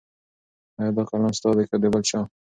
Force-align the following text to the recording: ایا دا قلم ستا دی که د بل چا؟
ایا 0.79 0.91
دا 0.97 1.03
قلم 1.09 1.31
ستا 1.37 1.49
دی 1.57 1.63
که 1.69 1.75
د 1.81 1.83
بل 1.93 2.03
چا؟ 2.09 2.19